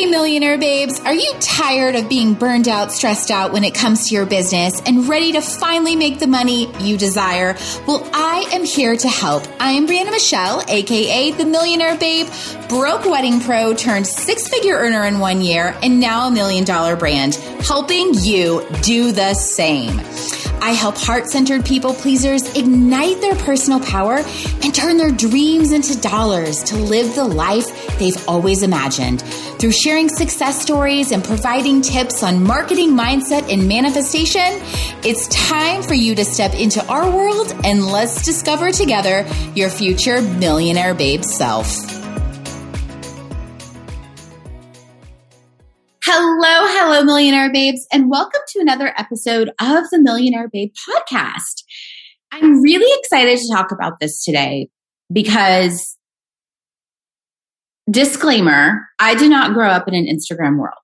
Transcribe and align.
Hey, 0.00 0.06
millionaire 0.06 0.56
babes, 0.56 0.98
are 1.00 1.12
you 1.12 1.30
tired 1.40 1.94
of 1.94 2.08
being 2.08 2.32
burned 2.32 2.68
out, 2.68 2.90
stressed 2.90 3.30
out 3.30 3.52
when 3.52 3.64
it 3.64 3.74
comes 3.74 4.08
to 4.08 4.14
your 4.14 4.24
business 4.24 4.80
and 4.86 5.06
ready 5.06 5.32
to 5.32 5.42
finally 5.42 5.94
make 5.94 6.18
the 6.18 6.26
money 6.26 6.74
you 6.78 6.96
desire? 6.96 7.54
Well, 7.86 8.08
I 8.14 8.48
am 8.50 8.64
here 8.64 8.96
to 8.96 9.08
help. 9.08 9.46
I 9.60 9.72
am 9.72 9.86
Brianna 9.86 10.10
Michelle, 10.10 10.64
aka 10.66 11.32
the 11.32 11.44
Millionaire 11.44 11.98
Babe, 11.98 12.28
broke 12.70 13.04
wedding 13.04 13.40
pro 13.40 13.74
turned 13.74 14.06
six 14.06 14.48
figure 14.48 14.74
earner 14.74 15.04
in 15.04 15.18
one 15.18 15.42
year, 15.42 15.76
and 15.82 16.00
now 16.00 16.28
a 16.28 16.30
million 16.30 16.64
dollar 16.64 16.96
brand, 16.96 17.34
helping 17.60 18.14
you 18.14 18.66
do 18.80 19.12
the 19.12 19.34
same. 19.34 20.00
I 20.62 20.72
help 20.72 20.96
heart 20.96 21.26
centered 21.26 21.64
people 21.64 21.94
pleasers 21.94 22.42
ignite 22.56 23.20
their 23.20 23.34
personal 23.36 23.80
power 23.80 24.22
and 24.62 24.74
turn 24.74 24.96
their 24.96 25.10
dreams 25.10 25.72
into 25.72 25.98
dollars 26.00 26.62
to 26.64 26.76
live 26.76 27.14
the 27.14 27.24
life 27.24 27.98
they've 27.98 28.28
always 28.28 28.62
imagined. 28.62 29.22
Through 29.58 29.72
sharing 29.72 30.08
success 30.08 30.60
stories 30.60 31.12
and 31.12 31.24
providing 31.24 31.82
tips 31.82 32.22
on 32.22 32.42
marketing 32.42 32.90
mindset 32.90 33.52
and 33.52 33.68
manifestation, 33.68 34.60
it's 35.04 35.28
time 35.28 35.82
for 35.82 35.94
you 35.94 36.14
to 36.14 36.24
step 36.24 36.54
into 36.54 36.84
our 36.86 37.10
world 37.10 37.52
and 37.64 37.86
let's 37.86 38.24
discover 38.24 38.70
together 38.70 39.26
your 39.54 39.70
future 39.70 40.22
millionaire 40.22 40.94
babe 40.94 41.22
self. 41.22 41.99
Hello, 46.12 46.66
hello, 46.66 47.04
millionaire 47.04 47.52
babes, 47.52 47.86
and 47.92 48.10
welcome 48.10 48.40
to 48.48 48.58
another 48.58 48.92
episode 48.98 49.50
of 49.60 49.84
the 49.92 50.00
Millionaire 50.00 50.48
Babe 50.48 50.72
podcast. 50.88 51.62
I'm 52.32 52.60
really 52.62 52.98
excited 52.98 53.38
to 53.38 53.52
talk 53.54 53.70
about 53.70 54.00
this 54.00 54.24
today 54.24 54.70
because, 55.12 55.96
disclaimer, 57.88 58.88
I 58.98 59.14
did 59.14 59.30
not 59.30 59.54
grow 59.54 59.68
up 59.68 59.86
in 59.86 59.94
an 59.94 60.06
Instagram 60.06 60.58
world. 60.58 60.74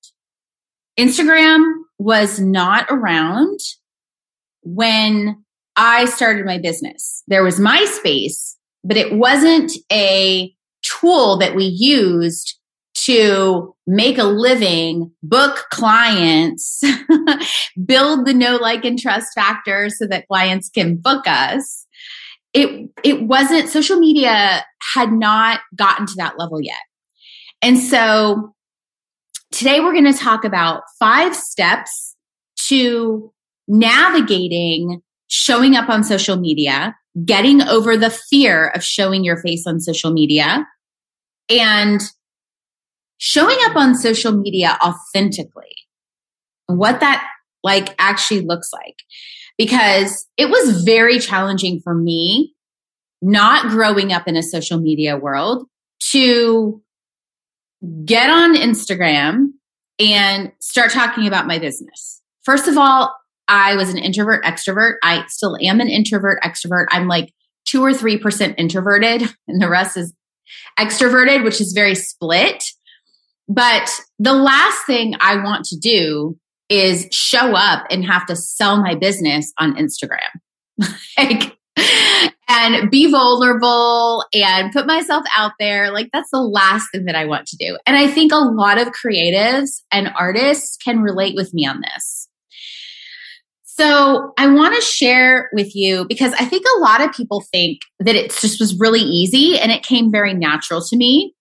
Instagram 0.97 1.73
was 1.99 2.39
not 2.39 2.87
around 2.89 3.59
when 4.63 5.43
I 5.75 6.05
started 6.05 6.47
my 6.47 6.59
business. 6.59 7.25
There 7.27 7.43
was 7.43 7.59
MySpace, 7.59 8.55
but 8.85 8.97
it 8.97 9.13
wasn't 9.13 9.73
a 9.93 10.55
tool 10.85 11.37
that 11.39 11.57
we 11.57 11.65
used 11.65 12.61
to 13.05 13.75
make 13.87 14.19
a 14.19 14.25
living, 14.25 15.11
book 15.23 15.67
clients, 15.71 16.83
build 17.85 18.27
the 18.27 18.35
know, 18.35 18.57
like, 18.57 18.85
and 18.85 18.99
trust 18.99 19.29
factor 19.35 19.91
so 19.91 20.07
that 20.07 20.27
clients 20.29 20.71
can 20.71 20.97
book 20.97 21.27
us. 21.27 21.87
It, 22.55 22.91
it 23.05 23.23
wasn't, 23.23 23.69
social 23.69 23.99
media 23.99 24.65
had 24.95 25.13
not 25.13 25.61
gotten 25.75 26.07
to 26.07 26.15
that 26.17 26.39
level 26.39 26.61
yet. 26.61 26.81
And 27.61 27.79
so 27.79 28.55
today 29.53 29.81
we're 29.81 29.93
going 29.93 30.11
to 30.11 30.19
talk 30.19 30.45
about 30.45 30.83
five 30.99 31.37
steps 31.37 32.17
to 32.69 33.33
navigating 33.69 35.03
showing 35.29 35.75
up 35.75 35.89
on 35.89 36.05
social 36.05 36.37
media, 36.37 36.97
getting 37.25 37.61
over 37.63 37.97
the 37.97 38.11
fear 38.11 38.69
of 38.69 38.83
showing 38.83 39.25
your 39.25 39.37
face 39.39 39.67
on 39.67 39.81
social 39.81 40.13
media, 40.13 40.67
and 41.49 42.01
showing 43.19 43.57
up 43.65 43.77
on 43.77 43.95
social 43.95 44.33
media 44.33 44.79
authentically, 44.85 45.75
what 46.67 47.01
that 47.01 47.27
like 47.63 47.95
actually 47.99 48.41
looks 48.43 48.71
like. 48.73 48.97
Because 49.59 50.27
it 50.37 50.51
was 50.51 50.83
very 50.83 51.19
challenging 51.19 51.81
for 51.81 51.95
me 51.95 52.55
not 53.23 53.71
growing 53.71 54.13
up 54.13 54.29
in 54.29 54.37
a 54.37 54.43
social 54.43 54.79
media 54.79 55.17
world 55.17 55.67
to 56.11 56.83
get 58.05 58.31
on 58.31 58.55
Instagram 58.55 59.49
and 59.99 60.53
start 60.61 60.91
talking 60.91 61.27
about 61.27 61.47
my 61.47 61.59
business. 61.59 62.21
First 62.45 62.69
of 62.69 62.77
all, 62.77 63.15
I 63.49 63.77
was 63.77 63.91
an 63.91 63.99
introvert 63.99 64.45
extrovert. 64.45 64.95
I 65.03 65.25
still 65.29 65.57
am 65.63 65.81
an 65.81 65.89
introvert 65.89 66.43
extrovert. 66.43 66.87
I'm 66.91 67.09
like 67.09 67.33
two 67.65 67.83
or 67.83 67.93
3% 67.93 68.55
introverted 68.59 69.23
and 69.49 69.61
the 69.61 69.69
rest 69.69 69.97
is 69.97 70.13
extroverted, 70.79 71.45
which 71.45 71.61
is 71.61 71.73
very 71.73 71.95
split. 71.95 72.63
But 73.49 73.91
the 74.19 74.33
last 74.33 74.87
thing 74.87 75.15
I 75.21 75.37
want 75.37 75.65
to 75.67 75.77
do 75.79 76.37
is 76.69 77.07
show 77.13 77.55
up 77.55 77.87
and 77.91 78.05
have 78.05 78.27
to 78.27 78.37
sell 78.37 78.83
my 78.83 78.95
business 78.95 79.53
on 79.59 79.77
Instagram. 79.77 80.19
like, 81.19 81.57
and 82.49 82.91
be 82.91 83.11
vulnerable 83.11 84.25
and 84.33 84.73
put 84.73 84.87
myself 84.87 85.25
out 85.37 85.53
there. 85.59 85.91
Like, 85.91 86.11
that's 86.13 86.31
the 86.31 86.41
last 86.41 86.89
thing 86.91 87.05
that 87.05 87.15
I 87.15 87.25
want 87.25 87.47
to 87.49 87.57
do. 87.57 87.77
And 87.87 87.97
I 87.97 88.09
think 88.09 88.33
a 88.33 88.37
lot 88.37 88.79
of 88.81 88.89
creatives 88.89 89.83
and 89.93 90.11
artists 90.19 90.77
can 90.77 91.01
relate 91.01 91.35
with 91.37 91.53
me 91.53 91.67
on 91.67 91.81
this. 91.81 92.29
So, 93.65 94.33
I 94.39 94.47
want 94.49 94.75
to 94.75 94.81
share 94.81 95.51
with 95.53 95.75
you 95.77 96.07
because 96.09 96.33
I 96.35 96.47
think 96.47 96.65
a 96.65 96.81
lot 96.81 97.03
of 97.03 97.13
people 97.13 97.45
think 97.53 97.81
that 98.01 98.17
it 98.17 98.31
just 98.31 98.59
was 98.59 98.79
really 98.79 99.01
easy 99.01 99.59
and 99.59 99.71
it 99.71 99.83
came 99.83 100.11
very 100.11 100.33
natural 100.33 100.83
to 100.83 100.97
me. 100.97 101.35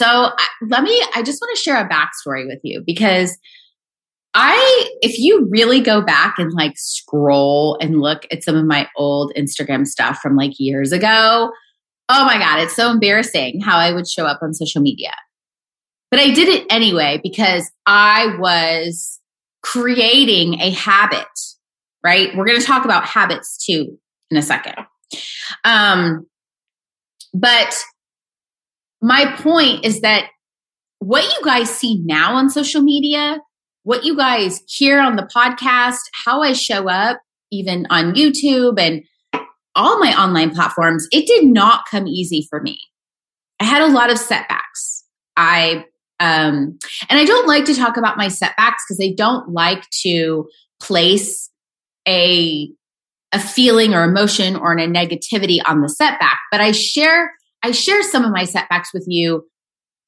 So 0.00 0.30
let 0.62 0.82
me, 0.82 0.98
I 1.14 1.22
just 1.22 1.42
want 1.42 1.54
to 1.54 1.62
share 1.62 1.76
a 1.76 1.86
backstory 1.86 2.46
with 2.46 2.60
you 2.62 2.82
because 2.86 3.36
I, 4.32 4.90
if 5.02 5.18
you 5.18 5.46
really 5.50 5.82
go 5.82 6.00
back 6.00 6.36
and 6.38 6.50
like 6.54 6.72
scroll 6.76 7.76
and 7.82 8.00
look 8.00 8.26
at 8.32 8.42
some 8.42 8.56
of 8.56 8.64
my 8.64 8.88
old 8.96 9.30
Instagram 9.36 9.86
stuff 9.86 10.18
from 10.22 10.36
like 10.36 10.58
years 10.58 10.92
ago, 10.92 11.52
oh 12.08 12.24
my 12.24 12.38
God, 12.38 12.60
it's 12.60 12.74
so 12.74 12.90
embarrassing 12.90 13.60
how 13.60 13.76
I 13.76 13.92
would 13.92 14.08
show 14.08 14.24
up 14.24 14.38
on 14.40 14.54
social 14.54 14.80
media. 14.80 15.12
But 16.10 16.20
I 16.20 16.30
did 16.30 16.48
it 16.48 16.66
anyway 16.70 17.20
because 17.22 17.70
I 17.84 18.36
was 18.38 19.20
creating 19.62 20.60
a 20.62 20.70
habit, 20.70 21.26
right? 22.02 22.34
We're 22.34 22.46
going 22.46 22.58
to 22.58 22.66
talk 22.66 22.86
about 22.86 23.04
habits 23.04 23.62
too 23.62 23.98
in 24.30 24.38
a 24.38 24.42
second. 24.42 24.76
Um, 25.64 26.26
but 27.34 27.84
my 29.00 29.34
point 29.38 29.84
is 29.84 30.00
that 30.00 30.28
what 30.98 31.24
you 31.24 31.44
guys 31.44 31.70
see 31.70 32.00
now 32.04 32.34
on 32.34 32.50
social 32.50 32.82
media, 32.82 33.40
what 33.82 34.04
you 34.04 34.16
guys 34.16 34.60
hear 34.68 35.00
on 35.00 35.16
the 35.16 35.28
podcast, 35.34 36.00
how 36.24 36.42
I 36.42 36.52
show 36.52 36.88
up, 36.88 37.20
even 37.50 37.86
on 37.90 38.14
YouTube 38.14 38.78
and 38.78 39.02
all 39.74 39.98
my 39.98 40.12
online 40.20 40.50
platforms, 40.50 41.06
it 41.12 41.26
did 41.26 41.46
not 41.46 41.84
come 41.90 42.06
easy 42.06 42.46
for 42.48 42.60
me. 42.60 42.78
I 43.60 43.64
had 43.64 43.82
a 43.82 43.92
lot 43.92 44.10
of 44.10 44.18
setbacks. 44.18 45.04
I 45.36 45.84
um 46.18 46.78
and 47.08 47.18
I 47.18 47.24
don't 47.24 47.46
like 47.46 47.64
to 47.66 47.74
talk 47.74 47.96
about 47.96 48.18
my 48.18 48.28
setbacks 48.28 48.84
because 48.86 49.00
I 49.02 49.14
don't 49.16 49.50
like 49.50 49.88
to 50.02 50.48
place 50.80 51.50
a 52.06 52.70
a 53.32 53.38
feeling 53.38 53.94
or 53.94 54.02
emotion 54.02 54.56
or 54.56 54.72
a 54.72 54.86
negativity 54.86 55.60
on 55.64 55.82
the 55.82 55.88
setback, 55.88 56.40
but 56.50 56.60
I 56.60 56.72
share 56.72 57.32
I 57.62 57.72
share 57.72 58.02
some 58.02 58.24
of 58.24 58.32
my 58.32 58.44
setbacks 58.44 58.92
with 58.92 59.04
you 59.06 59.46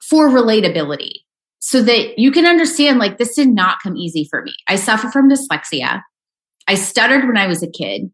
for 0.00 0.28
relatability 0.28 1.12
so 1.58 1.82
that 1.82 2.18
you 2.18 2.32
can 2.32 2.46
understand 2.46 2.98
like 2.98 3.18
this 3.18 3.34
did 3.34 3.48
not 3.48 3.78
come 3.82 3.96
easy 3.96 4.26
for 4.28 4.42
me. 4.42 4.54
I 4.68 4.76
suffer 4.76 5.10
from 5.10 5.30
dyslexia. 5.30 6.02
I 6.66 6.74
stuttered 6.74 7.26
when 7.26 7.36
I 7.36 7.46
was 7.46 7.62
a 7.62 7.70
kid 7.70 8.10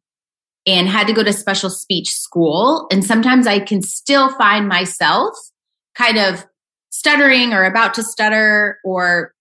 and 0.66 0.88
had 0.88 1.06
to 1.06 1.12
go 1.12 1.24
to 1.24 1.32
special 1.32 1.70
speech 1.70 2.10
school. 2.10 2.86
And 2.90 3.04
sometimes 3.04 3.46
I 3.46 3.60
can 3.60 3.80
still 3.80 4.28
find 4.36 4.68
myself 4.68 5.34
kind 5.94 6.18
of 6.18 6.44
stuttering 6.90 7.52
or 7.54 7.64
about 7.64 7.94
to 7.94 8.02
stutter 8.02 8.78
or 8.84 9.32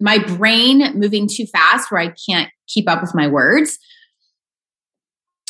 my 0.00 0.18
brain 0.18 0.98
moving 0.98 1.28
too 1.28 1.46
fast 1.46 1.90
where 1.90 2.00
I 2.00 2.14
can't 2.28 2.50
keep 2.68 2.88
up 2.88 3.00
with 3.00 3.14
my 3.14 3.26
words 3.26 3.78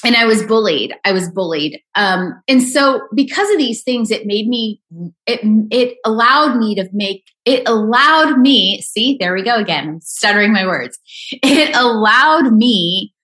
and 0.05 0.17
I 0.17 0.27
was 0.27 0.43
bullied. 0.43 0.95
I 1.05 1.13
was 1.13 1.31
bullied. 1.31 1.81
Um, 1.95 2.41
and 2.47 2.63
so 2.63 3.09
because 3.15 3.51
of 3.51 3.57
these 3.57 3.83
things, 3.83 4.11
it 4.11 4.27
made 4.27 4.47
me, 4.47 4.81
it, 5.27 5.41
it 5.71 5.97
allowed 6.05 6.59
me 6.59 6.75
to 6.75 6.89
make, 6.93 7.25
it 7.47 7.67
allowed 7.67 8.39
me, 8.39 8.83
see, 8.83 9.17
there 9.19 9.35
we 9.35 9.43
go 9.43 9.56
again, 9.56 10.01
stuttering 10.03 10.53
my 10.53 10.67
words. 10.67 10.99
It 11.43 11.75
allowed 11.75 12.53
me 12.53 13.15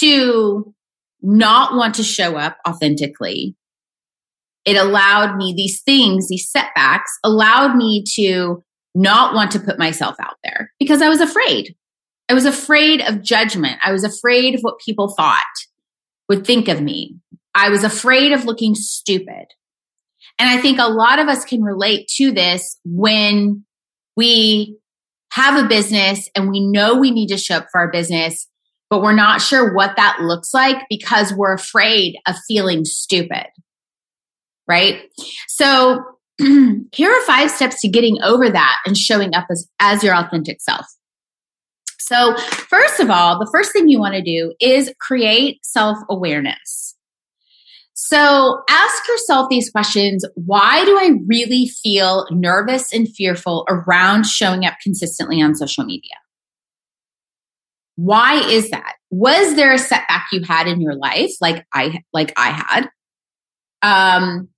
to 0.00 0.74
not 1.20 1.74
want 1.74 1.94
to 1.96 2.02
show 2.02 2.36
up 2.36 2.56
authentically. 2.66 3.54
It 4.64 4.76
allowed 4.76 5.36
me 5.36 5.52
these 5.54 5.82
things, 5.82 6.28
these 6.28 6.50
setbacks 6.50 7.10
allowed 7.22 7.76
me 7.76 8.04
to 8.14 8.64
not 8.94 9.34
want 9.34 9.50
to 9.52 9.60
put 9.60 9.78
myself 9.78 10.16
out 10.20 10.36
there 10.44 10.72
because 10.78 11.02
I 11.02 11.08
was 11.08 11.20
afraid. 11.20 11.74
I 12.28 12.34
was 12.34 12.46
afraid 12.46 13.02
of 13.02 13.22
judgment. 13.22 13.78
I 13.84 13.92
was 13.92 14.04
afraid 14.04 14.54
of 14.54 14.62
what 14.62 14.78
people 14.78 15.14
thought 15.14 15.42
would 16.28 16.46
think 16.46 16.68
of 16.68 16.80
me. 16.80 17.16
I 17.54 17.68
was 17.68 17.84
afraid 17.84 18.32
of 18.32 18.44
looking 18.44 18.74
stupid. 18.74 19.46
And 20.38 20.48
I 20.48 20.60
think 20.60 20.78
a 20.78 20.88
lot 20.88 21.18
of 21.18 21.28
us 21.28 21.44
can 21.44 21.62
relate 21.62 22.08
to 22.16 22.32
this 22.32 22.78
when 22.84 23.64
we 24.16 24.78
have 25.32 25.62
a 25.62 25.68
business 25.68 26.28
and 26.34 26.50
we 26.50 26.60
know 26.60 26.98
we 26.98 27.10
need 27.10 27.28
to 27.28 27.36
show 27.36 27.56
up 27.56 27.66
for 27.70 27.80
our 27.80 27.90
business, 27.90 28.48
but 28.90 29.02
we're 29.02 29.12
not 29.12 29.40
sure 29.40 29.74
what 29.74 29.96
that 29.96 30.18
looks 30.20 30.52
like 30.52 30.76
because 30.90 31.32
we're 31.32 31.54
afraid 31.54 32.16
of 32.26 32.36
feeling 32.46 32.84
stupid. 32.84 33.46
Right. 34.68 35.02
So 35.48 36.04
here 36.38 37.10
are 37.10 37.26
five 37.26 37.50
steps 37.50 37.80
to 37.80 37.88
getting 37.88 38.18
over 38.22 38.48
that 38.50 38.78
and 38.86 38.96
showing 38.96 39.34
up 39.34 39.46
as, 39.50 39.68
as 39.80 40.02
your 40.02 40.14
authentic 40.14 40.60
self. 40.60 40.86
So, 42.04 42.36
first 42.36 42.98
of 42.98 43.10
all, 43.10 43.38
the 43.38 43.48
first 43.52 43.72
thing 43.72 43.88
you 43.88 44.00
want 44.00 44.14
to 44.14 44.22
do 44.22 44.54
is 44.60 44.92
create 44.98 45.64
self 45.64 45.98
awareness. 46.10 46.96
So, 47.94 48.62
ask 48.68 49.08
yourself 49.08 49.48
these 49.48 49.70
questions 49.70 50.24
Why 50.34 50.84
do 50.84 50.98
I 50.98 51.12
really 51.26 51.68
feel 51.68 52.26
nervous 52.30 52.92
and 52.92 53.08
fearful 53.08 53.64
around 53.68 54.26
showing 54.26 54.64
up 54.64 54.74
consistently 54.82 55.40
on 55.40 55.54
social 55.54 55.84
media? 55.84 56.16
Why 57.94 58.40
is 58.48 58.70
that? 58.70 58.94
Was 59.10 59.54
there 59.54 59.72
a 59.72 59.78
setback 59.78 60.26
you 60.32 60.42
had 60.42 60.66
in 60.66 60.80
your 60.80 60.94
life 60.94 61.30
like 61.40 61.64
I 61.72 62.02
like 62.12 62.32
I 62.36 62.50
had? 62.50 62.88
Um 63.82 64.48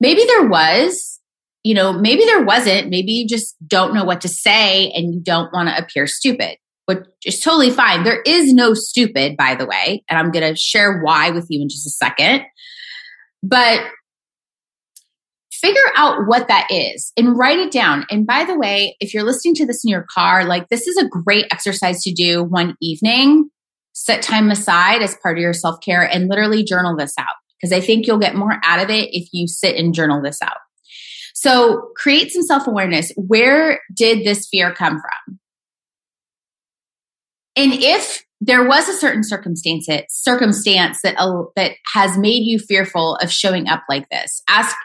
maybe 0.00 0.24
there 0.24 0.46
was, 0.46 1.20
you 1.64 1.74
know, 1.74 1.92
maybe 1.92 2.24
there 2.24 2.44
wasn't. 2.44 2.88
Maybe 2.88 3.12
you 3.12 3.28
just 3.28 3.56
don't 3.66 3.94
know 3.94 4.04
what 4.04 4.22
to 4.22 4.28
say 4.28 4.90
and 4.92 5.12
you 5.12 5.20
don't 5.20 5.52
want 5.52 5.68
to 5.68 5.76
appear 5.76 6.06
stupid 6.06 6.56
which 6.86 7.04
is 7.24 7.40
totally 7.40 7.70
fine. 7.70 8.04
There 8.04 8.22
is 8.22 8.52
no 8.52 8.74
stupid, 8.74 9.36
by 9.36 9.54
the 9.54 9.66
way, 9.66 10.04
and 10.08 10.18
I'm 10.18 10.30
going 10.30 10.48
to 10.48 10.58
share 10.58 11.00
why 11.00 11.30
with 11.30 11.46
you 11.48 11.62
in 11.62 11.68
just 11.68 11.86
a 11.86 11.90
second. 11.90 12.42
But 13.42 13.80
figure 15.50 15.92
out 15.96 16.26
what 16.26 16.48
that 16.48 16.66
is 16.70 17.12
and 17.16 17.38
write 17.38 17.58
it 17.58 17.72
down. 17.72 18.04
And 18.10 18.26
by 18.26 18.44
the 18.44 18.58
way, 18.58 18.96
if 19.00 19.14
you're 19.14 19.22
listening 19.22 19.54
to 19.56 19.66
this 19.66 19.82
in 19.84 19.90
your 19.90 20.04
car, 20.12 20.44
like 20.44 20.68
this 20.68 20.86
is 20.86 20.96
a 20.98 21.08
great 21.08 21.46
exercise 21.50 22.02
to 22.02 22.12
do 22.12 22.42
one 22.42 22.76
evening. 22.82 23.48
Set 23.94 24.22
time 24.22 24.50
aside 24.50 25.02
as 25.02 25.16
part 25.22 25.38
of 25.38 25.42
your 25.42 25.52
self 25.52 25.80
care 25.80 26.02
and 26.02 26.28
literally 26.28 26.64
journal 26.64 26.96
this 26.96 27.14
out 27.16 27.34
because 27.56 27.72
I 27.72 27.80
think 27.80 28.06
you'll 28.06 28.18
get 28.18 28.34
more 28.34 28.58
out 28.64 28.82
of 28.82 28.90
it 28.90 29.08
if 29.12 29.28
you 29.32 29.46
sit 29.46 29.76
and 29.76 29.94
journal 29.94 30.20
this 30.20 30.42
out. 30.42 30.56
So 31.34 31.90
create 31.96 32.32
some 32.32 32.42
self 32.42 32.66
awareness. 32.66 33.12
Where 33.16 33.80
did 33.94 34.26
this 34.26 34.48
fear 34.48 34.74
come 34.74 35.00
from? 35.00 35.38
And 37.56 37.72
if 37.72 38.24
there 38.40 38.66
was 38.66 38.88
a 38.88 38.94
certain 38.94 39.24
circumstance 39.24 39.88
circumstance 40.08 41.00
that 41.02 41.16
uh, 41.18 41.44
that 41.56 41.72
has 41.94 42.18
made 42.18 42.42
you 42.44 42.58
fearful 42.58 43.16
of 43.16 43.30
showing 43.30 43.68
up 43.68 43.82
like 43.88 44.08
this, 44.10 44.42
ask 44.48 44.76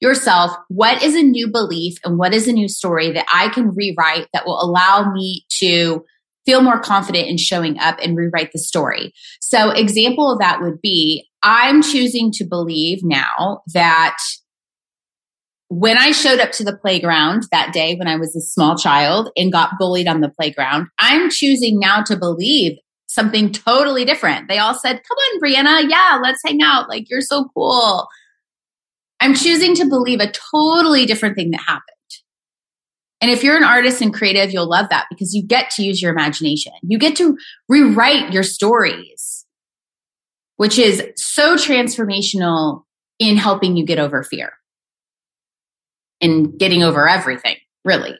yourself 0.00 0.52
what 0.68 1.02
is 1.02 1.16
a 1.16 1.22
new 1.22 1.48
belief 1.50 1.94
and 2.04 2.18
what 2.18 2.32
is 2.32 2.46
a 2.46 2.52
new 2.52 2.68
story 2.68 3.10
that 3.12 3.26
I 3.32 3.48
can 3.48 3.74
rewrite 3.74 4.28
that 4.32 4.46
will 4.46 4.62
allow 4.62 5.12
me 5.12 5.44
to 5.58 6.04
feel 6.46 6.62
more 6.62 6.80
confident 6.80 7.28
in 7.28 7.36
showing 7.36 7.78
up 7.78 7.98
and 8.02 8.16
rewrite 8.16 8.52
the 8.52 8.58
story. 8.58 9.12
So 9.40 9.70
example 9.70 10.32
of 10.32 10.38
that 10.38 10.62
would 10.62 10.80
be 10.80 11.28
I'm 11.42 11.82
choosing 11.82 12.30
to 12.32 12.44
believe 12.44 13.00
now 13.02 13.62
that 13.74 14.16
when 15.68 15.98
I 15.98 16.12
showed 16.12 16.40
up 16.40 16.52
to 16.52 16.64
the 16.64 16.76
playground 16.76 17.44
that 17.52 17.72
day 17.72 17.94
when 17.94 18.08
I 18.08 18.16
was 18.16 18.34
a 18.34 18.40
small 18.40 18.76
child 18.76 19.30
and 19.36 19.52
got 19.52 19.78
bullied 19.78 20.08
on 20.08 20.20
the 20.20 20.30
playground, 20.30 20.88
I'm 20.98 21.30
choosing 21.30 21.78
now 21.78 22.02
to 22.04 22.16
believe 22.16 22.78
something 23.06 23.52
totally 23.52 24.04
different. 24.04 24.48
They 24.48 24.58
all 24.58 24.74
said, 24.74 25.02
Come 25.06 25.16
on, 25.16 25.40
Brianna. 25.40 25.88
Yeah, 25.88 26.18
let's 26.22 26.40
hang 26.44 26.62
out. 26.62 26.88
Like, 26.88 27.10
you're 27.10 27.20
so 27.20 27.48
cool. 27.54 28.08
I'm 29.20 29.34
choosing 29.34 29.74
to 29.76 29.84
believe 29.84 30.20
a 30.20 30.32
totally 30.52 31.04
different 31.04 31.36
thing 31.36 31.50
that 31.50 31.60
happened. 31.60 31.82
And 33.20 33.30
if 33.30 33.42
you're 33.42 33.56
an 33.56 33.64
artist 33.64 34.00
and 34.00 34.14
creative, 34.14 34.52
you'll 34.52 34.70
love 34.70 34.88
that 34.90 35.06
because 35.10 35.34
you 35.34 35.42
get 35.44 35.70
to 35.72 35.82
use 35.82 36.00
your 36.00 36.12
imagination. 36.12 36.72
You 36.82 36.98
get 36.98 37.16
to 37.16 37.36
rewrite 37.68 38.32
your 38.32 38.44
stories, 38.44 39.44
which 40.56 40.78
is 40.78 41.02
so 41.16 41.56
transformational 41.56 42.84
in 43.18 43.36
helping 43.36 43.76
you 43.76 43.84
get 43.84 43.98
over 43.98 44.22
fear 44.22 44.52
and 46.20 46.58
getting 46.58 46.82
over 46.82 47.08
everything, 47.08 47.56
really. 47.84 48.16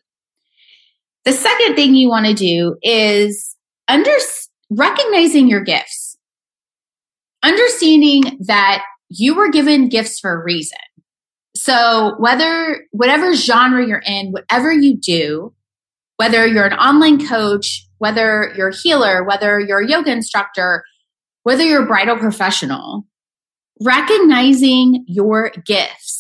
The 1.25 1.33
second 1.33 1.75
thing 1.75 1.95
you 1.95 2.09
want 2.09 2.27
to 2.27 2.35
do 2.35 2.77
is 2.83 3.57
under, 3.89 4.15
recognizing 4.71 5.49
your 5.49 5.61
gifts, 5.61 6.17
understanding 7.43 8.39
that 8.47 8.85
you 9.09 9.35
were 9.35 9.51
given 9.51 9.89
gifts 9.89 10.21
for 10.21 10.33
a 10.33 10.45
reason. 10.45 10.79
So 11.57 12.15
whether, 12.19 12.87
whatever 12.93 13.35
genre 13.35 13.87
you're 13.87 14.03
in, 14.07 14.33
whatever 14.33 14.73
you 14.73 14.97
do, 14.97 15.55
whether 16.17 16.47
you're 16.47 16.67
an 16.67 16.79
online 16.79 17.27
coach, 17.27 17.87
whether 17.99 18.53
you're 18.57 18.69
a 18.69 18.77
healer, 18.77 19.25
whether 19.25 19.59
you're 19.59 19.81
a 19.81 19.89
yoga 19.89 20.13
instructor, 20.13 20.85
whether 21.43 21.65
you're 21.65 21.85
a 21.85 21.87
bridal 21.87 22.17
professional, 22.17 23.07
recognizing 23.81 25.05
your 25.07 25.51
gifts 25.65 26.18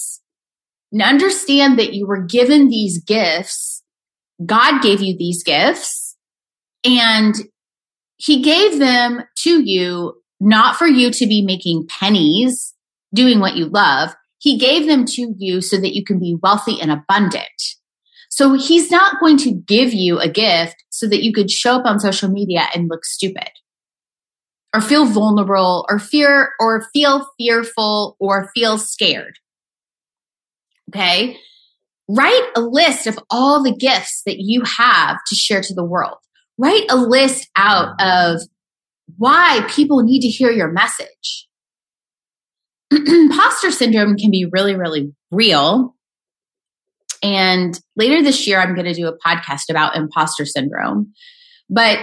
and 0.92 1.02
understand 1.02 1.78
that 1.78 1.94
you 1.94 2.06
were 2.06 2.22
given 2.22 2.68
these 2.68 3.02
gifts. 3.02 3.82
God 4.44 4.82
gave 4.82 5.02
you 5.02 5.16
these 5.16 5.42
gifts 5.42 6.16
and 6.84 7.34
he 8.16 8.42
gave 8.42 8.78
them 8.78 9.22
to 9.38 9.62
you 9.62 10.14
not 10.40 10.76
for 10.76 10.86
you 10.86 11.10
to 11.10 11.26
be 11.26 11.42
making 11.42 11.86
pennies 11.88 12.74
doing 13.12 13.40
what 13.40 13.56
you 13.56 13.66
love. 13.66 14.14
He 14.38 14.58
gave 14.58 14.86
them 14.86 15.04
to 15.06 15.34
you 15.36 15.60
so 15.60 15.76
that 15.78 15.94
you 15.94 16.04
can 16.04 16.18
be 16.18 16.38
wealthy 16.40 16.80
and 16.80 16.92
abundant. 16.92 17.48
So 18.30 18.52
he's 18.54 18.90
not 18.90 19.18
going 19.20 19.36
to 19.38 19.52
give 19.52 19.92
you 19.92 20.18
a 20.20 20.28
gift 20.28 20.76
so 20.90 21.08
that 21.08 21.22
you 21.22 21.32
could 21.32 21.50
show 21.50 21.76
up 21.76 21.86
on 21.86 21.98
social 21.98 22.28
media 22.28 22.66
and 22.74 22.88
look 22.88 23.04
stupid 23.04 23.50
or 24.74 24.80
feel 24.80 25.06
vulnerable 25.06 25.86
or 25.88 25.98
fear 25.98 26.52
or 26.60 26.86
feel 26.92 27.26
fearful 27.38 28.16
or 28.20 28.50
feel 28.54 28.78
scared. 28.78 29.38
Okay. 30.88 31.38
Write 32.08 32.48
a 32.56 32.60
list 32.60 33.06
of 33.06 33.18
all 33.30 33.62
the 33.62 33.74
gifts 33.74 34.22
that 34.24 34.38
you 34.38 34.62
have 34.62 35.18
to 35.28 35.34
share 35.34 35.60
to 35.60 35.74
the 35.74 35.84
world. 35.84 36.16
Write 36.56 36.86
a 36.90 36.96
list 36.96 37.48
out 37.54 37.94
of 38.00 38.40
why 39.16 39.66
people 39.68 40.02
need 40.02 40.20
to 40.20 40.28
hear 40.28 40.50
your 40.50 40.70
message. 40.72 41.48
Imposter 42.90 43.70
syndrome 43.70 44.16
can 44.16 44.30
be 44.30 44.46
really, 44.50 44.74
really 44.74 45.12
real. 45.30 45.94
And 47.22 47.78
later 47.96 48.22
this 48.22 48.46
year, 48.46 48.60
I'm 48.60 48.74
going 48.74 48.86
to 48.86 48.94
do 48.94 49.08
a 49.08 49.18
podcast 49.18 49.70
about 49.70 49.96
imposter 49.96 50.46
syndrome. 50.46 51.12
But 51.68 51.98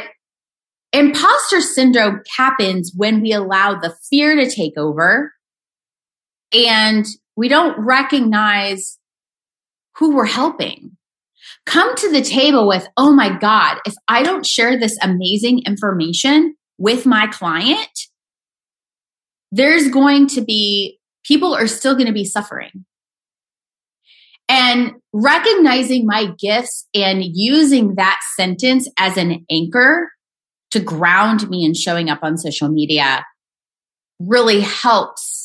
imposter 0.93 1.61
syndrome 1.61 2.21
happens 2.35 2.93
when 2.95 3.21
we 3.21 3.31
allow 3.31 3.79
the 3.79 3.95
fear 4.09 4.35
to 4.35 4.49
take 4.49 4.77
over 4.77 5.33
and 6.53 7.05
we 7.35 7.47
don't 7.47 7.77
recognize 7.79 8.97
who 9.97 10.15
we're 10.15 10.25
helping. 10.25 10.97
Come 11.65 11.95
to 11.95 12.11
the 12.11 12.21
table 12.21 12.67
with, 12.67 12.87
oh 12.97 13.13
my 13.13 13.37
God, 13.37 13.77
if 13.85 13.93
I 14.07 14.23
don't 14.23 14.45
share 14.45 14.79
this 14.79 14.97
amazing 15.01 15.63
information 15.65 16.55
with 16.77 17.05
my 17.05 17.27
client, 17.27 17.99
there's 19.51 19.89
going 19.89 20.27
to 20.27 20.41
be, 20.41 20.99
people 21.23 21.55
are 21.55 21.67
still 21.67 21.93
going 21.93 22.07
to 22.07 22.13
be 22.13 22.25
suffering. 22.25 22.85
And 24.47 24.93
recognizing 25.11 26.05
my 26.05 26.27
gifts 26.37 26.87
and 26.93 27.23
using 27.23 27.95
that 27.95 28.19
sentence 28.35 28.87
as 28.97 29.17
an 29.17 29.45
anchor 29.49 30.11
to 30.71 30.79
ground 30.79 31.49
me 31.49 31.65
in 31.65 31.73
showing 31.73 32.09
up 32.09 32.19
on 32.21 32.37
social 32.37 32.69
media 32.69 33.25
really 34.19 34.61
helps 34.61 35.44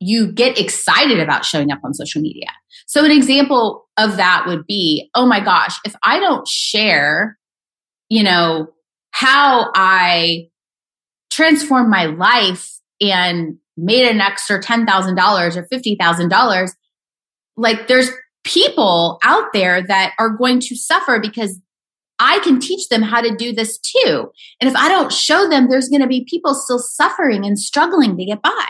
you 0.00 0.30
get 0.32 0.58
excited 0.58 1.20
about 1.20 1.44
showing 1.44 1.70
up 1.70 1.80
on 1.84 1.94
social 1.94 2.22
media. 2.22 2.48
So 2.86 3.04
an 3.04 3.10
example 3.10 3.88
of 3.96 4.16
that 4.16 4.44
would 4.46 4.66
be, 4.66 5.10
oh 5.14 5.26
my 5.26 5.40
gosh, 5.40 5.76
if 5.84 5.94
I 6.02 6.20
don't 6.20 6.46
share, 6.46 7.38
you 8.08 8.22
know, 8.22 8.68
how 9.10 9.70
I 9.74 10.48
transformed 11.30 11.90
my 11.90 12.06
life 12.06 12.70
and 13.00 13.58
made 13.76 14.08
an 14.08 14.20
extra 14.20 14.62
$10,000 14.62 15.56
or 15.56 15.68
$50,000, 15.72 16.70
like 17.56 17.88
there's 17.88 18.10
people 18.44 19.18
out 19.24 19.52
there 19.52 19.82
that 19.82 20.12
are 20.18 20.30
going 20.30 20.60
to 20.60 20.76
suffer 20.76 21.20
because 21.20 21.60
I 22.20 22.40
can 22.40 22.60
teach 22.60 22.88
them 22.88 23.02
how 23.02 23.20
to 23.20 23.34
do 23.36 23.52
this 23.52 23.78
too. 23.78 24.30
And 24.60 24.68
if 24.68 24.74
I 24.74 24.88
don't 24.88 25.12
show 25.12 25.48
them, 25.48 25.68
there's 25.68 25.88
going 25.88 26.00
to 26.00 26.08
be 26.08 26.26
people 26.28 26.54
still 26.54 26.78
suffering 26.78 27.44
and 27.44 27.58
struggling 27.58 28.16
to 28.16 28.24
get 28.24 28.42
by. 28.42 28.66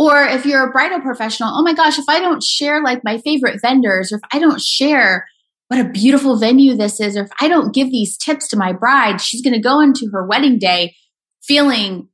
Or 0.00 0.22
if 0.22 0.46
you're 0.46 0.66
a 0.66 0.72
bridal 0.72 1.00
professional, 1.00 1.50
oh 1.52 1.62
my 1.62 1.74
gosh, 1.74 1.98
if 1.98 2.06
I 2.08 2.20
don't 2.20 2.42
share 2.42 2.82
like 2.82 3.04
my 3.04 3.18
favorite 3.18 3.60
vendors, 3.60 4.10
or 4.10 4.16
if 4.16 4.22
I 4.32 4.38
don't 4.38 4.58
share 4.58 5.26
what 5.68 5.78
a 5.78 5.90
beautiful 5.90 6.38
venue 6.38 6.74
this 6.74 7.00
is, 7.00 7.18
or 7.18 7.24
if 7.24 7.30
I 7.38 7.48
don't 7.48 7.74
give 7.74 7.90
these 7.90 8.16
tips 8.16 8.48
to 8.48 8.56
my 8.56 8.72
bride, 8.72 9.20
she's 9.20 9.42
going 9.42 9.52
to 9.52 9.60
go 9.60 9.78
into 9.80 10.08
her 10.10 10.26
wedding 10.26 10.58
day 10.58 10.96
feeling, 11.42 12.08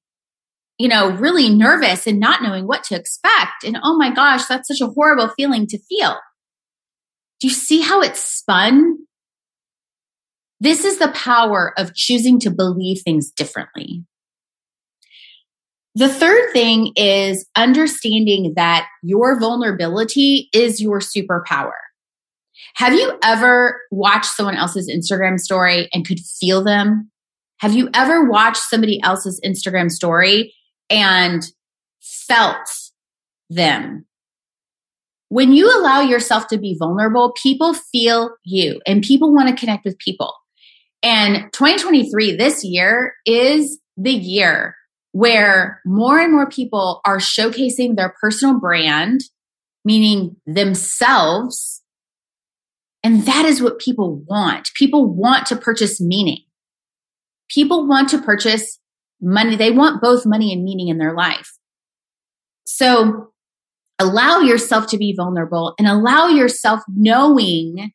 you 0.78 0.88
know, 0.88 1.12
really 1.12 1.48
nervous 1.48 2.08
and 2.08 2.18
not 2.18 2.42
knowing 2.42 2.66
what 2.66 2.82
to 2.84 2.96
expect. 2.96 3.62
And 3.64 3.78
oh 3.80 3.96
my 3.96 4.12
gosh, 4.12 4.46
that's 4.46 4.66
such 4.66 4.80
a 4.80 4.90
horrible 4.90 5.28
feeling 5.36 5.68
to 5.68 5.78
feel. 5.78 6.16
Do 7.38 7.46
you 7.46 7.54
see 7.54 7.82
how 7.82 8.00
it's 8.00 8.18
spun? 8.18 8.96
This 10.58 10.84
is 10.84 10.98
the 10.98 11.12
power 11.12 11.72
of 11.78 11.94
choosing 11.94 12.40
to 12.40 12.50
believe 12.50 13.02
things 13.04 13.30
differently. 13.30 14.04
The 15.96 16.10
third 16.10 16.52
thing 16.52 16.92
is 16.94 17.46
understanding 17.56 18.52
that 18.54 18.86
your 19.02 19.40
vulnerability 19.40 20.50
is 20.52 20.78
your 20.78 21.00
superpower. 21.00 21.72
Have 22.74 22.92
you 22.92 23.18
ever 23.22 23.80
watched 23.90 24.26
someone 24.26 24.56
else's 24.56 24.90
Instagram 24.90 25.40
story 25.40 25.88
and 25.94 26.06
could 26.06 26.20
feel 26.20 26.62
them? 26.62 27.10
Have 27.60 27.72
you 27.72 27.88
ever 27.94 28.28
watched 28.28 28.58
somebody 28.58 29.00
else's 29.02 29.40
Instagram 29.42 29.90
story 29.90 30.52
and 30.90 31.42
felt 32.02 32.68
them? 33.48 34.04
When 35.30 35.54
you 35.54 35.74
allow 35.80 36.02
yourself 36.02 36.46
to 36.48 36.58
be 36.58 36.76
vulnerable, 36.78 37.32
people 37.42 37.72
feel 37.72 38.36
you 38.44 38.82
and 38.86 39.02
people 39.02 39.32
want 39.32 39.48
to 39.48 39.56
connect 39.56 39.86
with 39.86 39.98
people. 39.98 40.34
And 41.02 41.50
2023, 41.54 42.36
this 42.36 42.62
year, 42.64 43.14
is 43.24 43.80
the 43.96 44.12
year 44.12 44.76
where 45.16 45.80
more 45.86 46.18
and 46.18 46.30
more 46.30 46.46
people 46.46 47.00
are 47.06 47.16
showcasing 47.16 47.96
their 47.96 48.14
personal 48.20 48.60
brand, 48.60 49.22
meaning 49.82 50.36
themselves. 50.44 51.82
And 53.02 53.24
that 53.24 53.46
is 53.46 53.62
what 53.62 53.78
people 53.78 54.16
want. 54.28 54.68
People 54.74 55.06
want 55.06 55.46
to 55.46 55.56
purchase 55.56 56.02
meaning. 56.02 56.42
People 57.48 57.86
want 57.86 58.10
to 58.10 58.20
purchase 58.20 58.78
money. 59.18 59.56
They 59.56 59.70
want 59.70 60.02
both 60.02 60.26
money 60.26 60.52
and 60.52 60.62
meaning 60.62 60.88
in 60.88 60.98
their 60.98 61.14
life. 61.14 61.50
So 62.64 63.32
allow 63.98 64.40
yourself 64.40 64.86
to 64.88 64.98
be 64.98 65.14
vulnerable 65.16 65.74
and 65.78 65.88
allow 65.88 66.28
yourself 66.28 66.82
knowing 66.94 67.90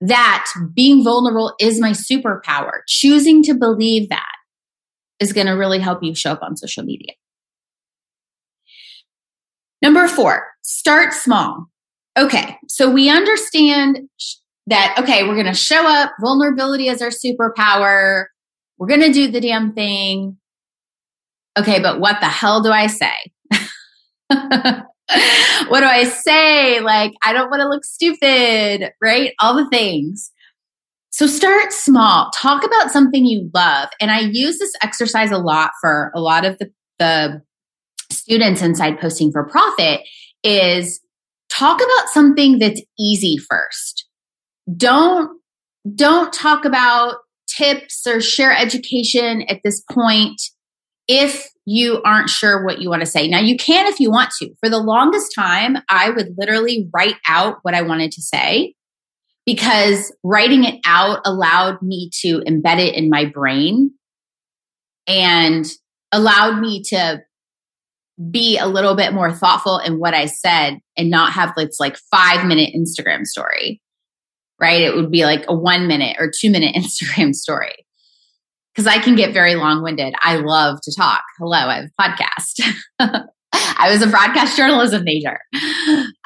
that 0.00 0.46
being 0.74 1.04
vulnerable 1.04 1.54
is 1.60 1.78
my 1.78 1.92
superpower. 1.92 2.80
Choosing 2.88 3.44
to 3.44 3.54
believe 3.54 4.08
that 4.08 4.39
is 5.20 5.32
going 5.32 5.46
to 5.46 5.52
really 5.52 5.78
help 5.78 6.02
you 6.02 6.14
show 6.14 6.32
up 6.32 6.42
on 6.42 6.56
social 6.56 6.82
media. 6.82 7.12
Number 9.82 10.08
four, 10.08 10.46
start 10.62 11.12
small. 11.12 11.66
Okay, 12.18 12.56
so 12.68 12.90
we 12.90 13.08
understand 13.08 14.00
that, 14.66 14.96
okay, 14.98 15.24
we're 15.24 15.34
going 15.34 15.46
to 15.46 15.54
show 15.54 15.86
up, 15.86 16.12
vulnerability 16.20 16.88
is 16.88 17.00
our 17.00 17.10
superpower. 17.10 18.26
We're 18.78 18.88
going 18.88 19.00
to 19.00 19.12
do 19.12 19.30
the 19.30 19.40
damn 19.40 19.72
thing. 19.72 20.36
Okay, 21.58 21.80
but 21.80 22.00
what 22.00 22.20
the 22.20 22.26
hell 22.26 22.62
do 22.62 22.70
I 22.70 22.86
say? 22.86 23.14
what 25.68 25.80
do 25.80 25.86
I 25.86 26.04
say? 26.04 26.80
Like, 26.80 27.12
I 27.24 27.32
don't 27.32 27.50
want 27.50 27.60
to 27.60 27.68
look 27.68 27.84
stupid, 27.84 28.92
right? 29.02 29.32
All 29.40 29.54
the 29.54 29.68
things. 29.68 30.30
So 31.10 31.26
start 31.26 31.72
small. 31.72 32.30
Talk 32.34 32.64
about 32.64 32.90
something 32.90 33.26
you 33.26 33.50
love. 33.52 33.88
And 34.00 34.10
I 34.10 34.20
use 34.20 34.58
this 34.58 34.72
exercise 34.82 35.30
a 35.30 35.38
lot 35.38 35.72
for 35.80 36.12
a 36.14 36.20
lot 36.20 36.44
of 36.44 36.56
the, 36.58 36.70
the 36.98 37.42
students 38.10 38.62
inside 38.62 39.00
posting 39.00 39.32
for 39.32 39.44
profit 39.44 40.00
is 40.44 41.00
talk 41.50 41.80
about 41.80 42.08
something 42.12 42.58
that's 42.58 42.80
easy 42.98 43.36
first. 43.36 44.06
Don't 44.76 45.38
don't 45.94 46.32
talk 46.32 46.64
about 46.64 47.16
tips 47.48 48.06
or 48.06 48.20
share 48.20 48.52
education 48.52 49.42
at 49.48 49.60
this 49.64 49.82
point 49.90 50.40
if 51.08 51.48
you 51.66 52.00
aren't 52.04 52.28
sure 52.28 52.64
what 52.64 52.80
you 52.80 52.88
want 52.88 53.00
to 53.00 53.06
say. 53.06 53.26
Now, 53.26 53.40
you 53.40 53.56
can 53.56 53.86
if 53.86 53.98
you 53.98 54.10
want 54.10 54.30
to. 54.38 54.50
For 54.60 54.68
the 54.68 54.78
longest 54.78 55.34
time, 55.34 55.78
I 55.88 56.10
would 56.10 56.34
literally 56.36 56.88
write 56.94 57.16
out 57.26 57.58
what 57.62 57.74
I 57.74 57.82
wanted 57.82 58.12
to 58.12 58.22
say 58.22 58.74
because 59.46 60.14
writing 60.22 60.64
it 60.64 60.80
out 60.84 61.20
allowed 61.24 61.80
me 61.82 62.10
to 62.20 62.40
embed 62.40 62.78
it 62.78 62.94
in 62.94 63.08
my 63.08 63.24
brain 63.24 63.92
and 65.06 65.66
allowed 66.12 66.60
me 66.60 66.82
to 66.82 67.22
be 68.30 68.58
a 68.58 68.66
little 68.66 68.94
bit 68.94 69.14
more 69.14 69.32
thoughtful 69.32 69.78
in 69.78 69.98
what 69.98 70.14
I 70.14 70.26
said 70.26 70.78
and 70.96 71.10
not 71.10 71.32
have 71.32 71.54
this 71.56 71.80
like 71.80 71.96
five 72.10 72.46
minute 72.46 72.74
Instagram 72.74 73.24
story, 73.24 73.80
right? 74.60 74.82
It 74.82 74.94
would 74.94 75.10
be 75.10 75.24
like 75.24 75.44
a 75.48 75.54
one 75.54 75.86
minute 75.86 76.16
or 76.18 76.30
two 76.30 76.50
minute 76.50 76.74
Instagram 76.76 77.34
story 77.34 77.86
because 78.74 78.86
I 78.86 78.98
can 78.98 79.16
get 79.16 79.32
very 79.32 79.54
long 79.54 79.82
winded. 79.82 80.14
I 80.22 80.36
love 80.36 80.80
to 80.82 80.94
talk. 80.94 81.22
Hello, 81.38 81.56
I 81.56 81.74
have 81.76 81.84
a 81.84 82.02
podcast. 82.02 83.26
I 83.52 83.90
was 83.90 84.02
a 84.02 84.06
broadcast 84.06 84.56
journalism 84.56 85.04
major. 85.04 85.38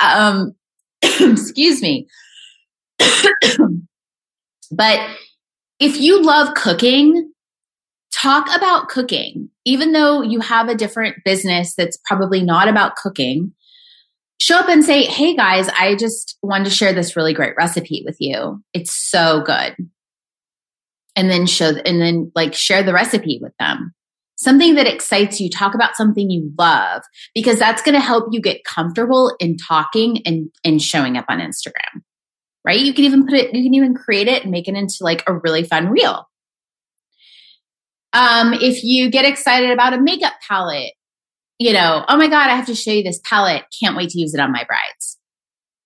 Um, 0.02 0.54
excuse 1.02 1.80
me. 1.80 2.06
but 4.70 5.00
if 5.80 6.00
you 6.00 6.22
love 6.22 6.54
cooking, 6.54 7.32
talk 8.12 8.46
about 8.54 8.88
cooking. 8.88 9.50
Even 9.64 9.92
though 9.92 10.22
you 10.22 10.40
have 10.40 10.68
a 10.68 10.74
different 10.74 11.16
business 11.24 11.74
that's 11.74 11.98
probably 12.04 12.42
not 12.42 12.68
about 12.68 12.96
cooking, 12.96 13.52
show 14.40 14.58
up 14.58 14.68
and 14.68 14.84
say, 14.84 15.04
Hey 15.04 15.34
guys, 15.34 15.68
I 15.78 15.96
just 15.96 16.38
wanted 16.42 16.64
to 16.64 16.70
share 16.70 16.92
this 16.92 17.16
really 17.16 17.34
great 17.34 17.56
recipe 17.56 18.02
with 18.04 18.16
you. 18.20 18.62
It's 18.72 18.94
so 18.94 19.42
good. 19.42 19.76
And 21.16 21.30
then 21.30 21.46
show, 21.46 21.72
and 21.84 22.00
then 22.00 22.32
like 22.34 22.54
share 22.54 22.82
the 22.82 22.92
recipe 22.92 23.38
with 23.40 23.52
them. 23.58 23.94
Something 24.36 24.74
that 24.74 24.92
excites 24.92 25.40
you, 25.40 25.48
talk 25.48 25.74
about 25.74 25.94
something 25.94 26.28
you 26.28 26.50
love, 26.58 27.02
because 27.34 27.58
that's 27.58 27.82
going 27.82 27.94
to 27.94 28.00
help 28.00 28.26
you 28.32 28.40
get 28.40 28.64
comfortable 28.64 29.34
in 29.38 29.56
talking 29.56 30.22
and, 30.26 30.50
and 30.64 30.82
showing 30.82 31.16
up 31.16 31.26
on 31.28 31.38
Instagram 31.38 32.02
right? 32.64 32.80
You 32.80 32.94
can 32.94 33.04
even 33.04 33.26
put 33.26 33.35
it, 33.35 33.54
you 33.54 33.62
can 33.62 33.75
even 33.75 33.94
create 33.94 34.28
it 34.28 34.42
and 34.42 34.50
make 34.50 34.68
it 34.68 34.75
into 34.75 34.99
like 35.00 35.23
a 35.26 35.35
really 35.35 35.64
fun 35.64 35.88
reel. 35.88 36.28
Um, 38.12 38.54
if 38.54 38.85
you 38.85 39.11
get 39.11 39.25
excited 39.25 39.71
about 39.71 39.92
a 39.92 40.00
makeup 40.00 40.35
palette, 40.47 40.92
you 41.59 41.73
know, 41.73 42.04
oh 42.09 42.16
my 42.16 42.28
God, 42.28 42.49
I 42.49 42.56
have 42.56 42.66
to 42.66 42.75
show 42.75 42.92
you 42.92 43.02
this 43.02 43.21
palette. 43.25 43.64
Can't 43.80 43.97
wait 43.97 44.11
to 44.11 44.21
use 44.21 44.35
it 44.35 44.40
on 44.40 44.52
my 44.52 44.64
brides. 44.64 45.18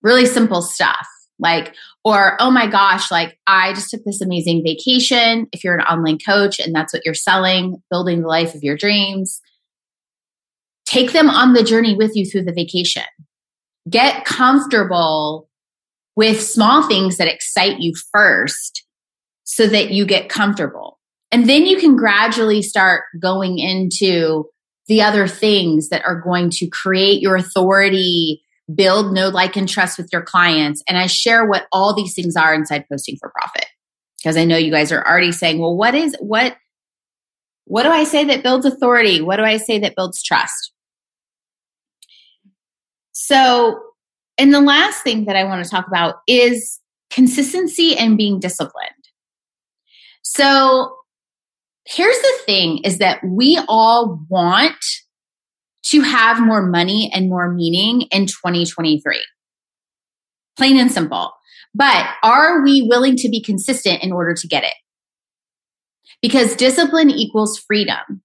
Really 0.02 0.26
simple 0.26 0.62
stuff. 0.62 1.06
Like, 1.38 1.74
or 2.04 2.36
oh 2.40 2.50
my 2.50 2.66
gosh, 2.66 3.10
like 3.10 3.38
I 3.46 3.72
just 3.72 3.90
took 3.90 4.04
this 4.04 4.20
amazing 4.20 4.62
vacation. 4.64 5.46
If 5.52 5.62
you're 5.62 5.76
an 5.76 5.84
online 5.84 6.18
coach 6.18 6.58
and 6.58 6.74
that's 6.74 6.92
what 6.92 7.02
you're 7.04 7.14
selling, 7.14 7.82
building 7.90 8.22
the 8.22 8.28
life 8.28 8.54
of 8.54 8.62
your 8.62 8.76
dreams, 8.76 9.40
take 10.84 11.12
them 11.12 11.30
on 11.30 11.52
the 11.52 11.62
journey 11.62 11.94
with 11.94 12.16
you 12.16 12.24
through 12.26 12.44
the 12.44 12.52
vacation. 12.52 13.04
Get 13.88 14.24
comfortable 14.24 15.47
with 16.18 16.42
small 16.42 16.82
things 16.88 17.16
that 17.16 17.32
excite 17.32 17.78
you 17.78 17.92
first 18.12 18.84
so 19.44 19.68
that 19.68 19.92
you 19.92 20.04
get 20.04 20.28
comfortable. 20.28 20.98
And 21.30 21.48
then 21.48 21.64
you 21.64 21.76
can 21.76 21.94
gradually 21.94 22.60
start 22.60 23.04
going 23.22 23.58
into 23.58 24.46
the 24.88 25.00
other 25.02 25.28
things 25.28 25.90
that 25.90 26.04
are 26.04 26.20
going 26.20 26.50
to 26.50 26.66
create 26.66 27.22
your 27.22 27.36
authority, 27.36 28.42
build 28.74 29.12
know, 29.12 29.28
like, 29.28 29.54
and 29.54 29.68
trust 29.68 29.96
with 29.96 30.08
your 30.12 30.22
clients. 30.22 30.82
And 30.88 30.98
I 30.98 31.06
share 31.06 31.46
what 31.46 31.68
all 31.70 31.94
these 31.94 32.16
things 32.16 32.34
are 32.34 32.52
inside 32.52 32.86
posting 32.90 33.16
for 33.20 33.30
profit. 33.30 33.66
Because 34.18 34.36
I 34.36 34.44
know 34.44 34.56
you 34.56 34.72
guys 34.72 34.90
are 34.90 35.06
already 35.06 35.30
saying, 35.30 35.60
well, 35.60 35.76
what 35.76 35.94
is 35.94 36.16
what 36.18 36.56
what 37.66 37.84
do 37.84 37.90
I 37.90 38.02
say 38.02 38.24
that 38.24 38.42
builds 38.42 38.66
authority? 38.66 39.20
What 39.20 39.36
do 39.36 39.44
I 39.44 39.58
say 39.58 39.78
that 39.78 39.94
builds 39.94 40.20
trust? 40.20 40.72
So 43.12 43.84
and 44.38 44.54
the 44.54 44.60
last 44.60 45.02
thing 45.02 45.24
that 45.24 45.36
I 45.36 45.44
want 45.44 45.64
to 45.64 45.70
talk 45.70 45.86
about 45.88 46.16
is 46.26 46.80
consistency 47.10 47.96
and 47.96 48.16
being 48.16 48.38
disciplined. 48.38 48.92
So 50.22 50.94
here's 51.84 52.18
the 52.18 52.38
thing 52.46 52.78
is 52.84 52.98
that 52.98 53.20
we 53.24 53.58
all 53.68 54.20
want 54.28 54.84
to 55.86 56.02
have 56.02 56.40
more 56.40 56.66
money 56.66 57.10
and 57.12 57.28
more 57.28 57.50
meaning 57.50 58.02
in 58.12 58.26
2023. 58.26 59.24
Plain 60.56 60.78
and 60.78 60.92
simple. 60.92 61.32
But 61.74 62.06
are 62.22 62.62
we 62.62 62.86
willing 62.88 63.16
to 63.16 63.28
be 63.28 63.42
consistent 63.42 64.02
in 64.02 64.12
order 64.12 64.34
to 64.34 64.48
get 64.48 64.64
it? 64.64 64.74
Because 66.20 66.56
discipline 66.56 67.10
equals 67.10 67.58
freedom. 67.58 68.22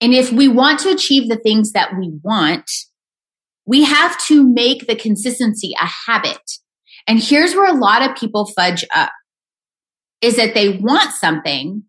And 0.00 0.14
if 0.14 0.32
we 0.32 0.48
want 0.48 0.80
to 0.80 0.90
achieve 0.90 1.28
the 1.28 1.36
things 1.36 1.72
that 1.72 1.96
we 1.98 2.18
want, 2.22 2.70
we 3.68 3.84
have 3.84 4.18
to 4.24 4.48
make 4.48 4.86
the 4.86 4.96
consistency 4.96 5.74
a 5.78 5.84
habit. 5.84 6.40
And 7.06 7.22
here's 7.22 7.54
where 7.54 7.70
a 7.70 7.76
lot 7.76 8.00
of 8.00 8.16
people 8.16 8.46
fudge 8.46 8.82
up 8.94 9.12
is 10.22 10.36
that 10.36 10.54
they 10.54 10.78
want 10.78 11.12
something, 11.12 11.82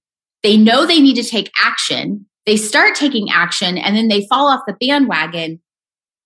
they 0.44 0.58
know 0.58 0.86
they 0.86 1.00
need 1.00 1.16
to 1.16 1.24
take 1.24 1.50
action, 1.58 2.26
they 2.46 2.58
start 2.58 2.96
taking 2.96 3.30
action, 3.32 3.78
and 3.78 3.96
then 3.96 4.10
they 4.10 4.28
fall 4.28 4.48
off 4.48 4.60
the 4.68 4.76
bandwagon 4.80 5.62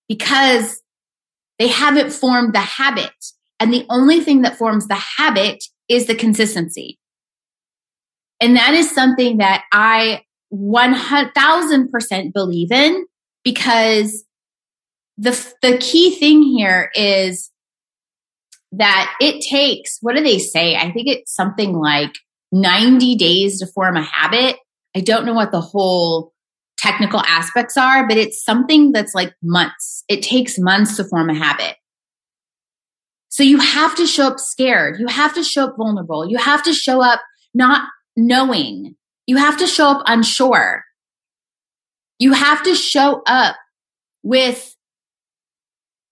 because 0.10 0.82
they 1.60 1.68
haven't 1.68 2.12
formed 2.12 2.56
the 2.56 2.60
habit. 2.60 3.14
And 3.60 3.72
the 3.72 3.86
only 3.92 4.22
thing 4.22 4.42
that 4.42 4.58
forms 4.58 4.88
the 4.88 4.96
habit 4.96 5.64
is 5.88 6.08
the 6.08 6.16
consistency. 6.16 6.98
And 8.42 8.56
that 8.58 8.74
is 8.74 8.90
something 8.90 9.38
that 9.38 9.66
I 9.72 10.24
1000% 10.52 12.34
believe 12.34 12.72
in 12.72 13.06
because 13.44 14.26
the 15.18 15.54
the 15.62 15.78
key 15.78 16.16
thing 16.16 16.42
here 16.42 16.90
is 16.96 17.52
that 18.72 19.16
it 19.22 19.42
takes 19.42 19.98
what 20.02 20.16
do 20.16 20.24
they 20.24 20.40
say 20.40 20.76
i 20.76 20.92
think 20.92 21.08
it's 21.08 21.34
something 21.34 21.74
like 21.74 22.14
90 22.52 23.16
days 23.16 23.60
to 23.60 23.68
form 23.68 23.96
a 23.96 24.02
habit 24.02 24.58
i 24.96 25.00
don't 25.00 25.26
know 25.26 25.34
what 25.34 25.52
the 25.52 25.62
whole 25.62 26.34
technical 26.84 27.22
aspects 27.22 27.78
are, 27.78 28.06
but 28.08 28.18
it's 28.18 28.44
something 28.44 28.92
that's 28.92 29.16
like 29.16 29.34
months. 29.42 30.04
It 30.10 30.22
takes 30.22 30.60
months 30.60 30.98
to 30.98 31.06
form 31.06 31.30
a 31.30 31.34
habit. 31.34 31.78
So 33.30 33.42
you 33.42 33.58
have 33.58 33.96
to 33.96 34.06
show 34.06 34.28
up 34.28 34.40
scared. 34.40 35.00
You 35.00 35.08
have 35.08 35.34
to 35.36 35.44
show 35.44 35.68
up 35.68 35.78
vulnerable. 35.78 36.30
You 36.30 36.38
have 36.38 36.62
to 36.64 36.74
show 36.74 37.02
up 37.02 37.22
not 37.54 37.88
knowing. 38.18 38.96
You 39.26 39.38
have 39.38 39.58
to 39.58 39.68
show 39.68 39.88
up 39.88 40.04
unsure. 40.06 40.84
You 42.20 42.34
have 42.34 42.62
to 42.64 42.76
show 42.76 43.24
up 43.26 43.56
with, 44.22 44.76